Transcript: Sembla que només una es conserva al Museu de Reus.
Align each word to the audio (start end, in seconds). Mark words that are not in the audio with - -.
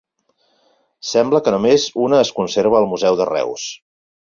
Sembla 1.09 1.41
que 1.49 1.53
només 1.57 1.85
una 2.07 2.23
es 2.23 2.33
conserva 2.41 2.81
al 2.83 2.91
Museu 2.95 3.21
de 3.23 3.31
Reus. 3.35 3.71